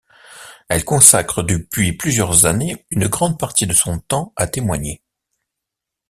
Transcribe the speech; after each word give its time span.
Elle 0.67 0.83
consacre 0.83 1.43
depuis 1.43 1.93
plusieurs 1.93 2.47
années 2.47 2.87
une 2.89 3.07
grande 3.07 3.37
partie 3.37 3.67
de 3.67 3.73
son 3.73 3.99
temps 3.99 4.33
à 4.35 4.47
témoigner. 4.47 5.03